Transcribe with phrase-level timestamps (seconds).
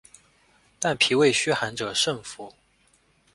[0.79, 2.55] 但脾胃虚寒者慎服。